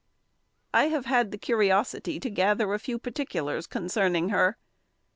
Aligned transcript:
I 0.73 0.85
have 0.85 1.05
had 1.05 1.29
the 1.29 1.37
curiosity 1.37 2.19
to 2.21 2.29
gather 2.31 2.73
a 2.73 2.79
few 2.79 2.97
particulars 2.97 3.67
concerning 3.67 4.29
her. 4.29 4.57